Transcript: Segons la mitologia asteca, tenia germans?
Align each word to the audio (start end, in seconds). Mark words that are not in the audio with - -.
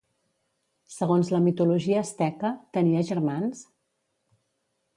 Segons 0.93 1.29
la 1.33 1.41
mitologia 1.49 2.01
asteca, 2.05 2.53
tenia 2.79 3.05
germans? 3.13 3.65